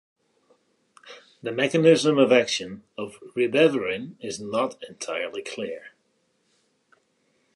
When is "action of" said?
2.31-3.19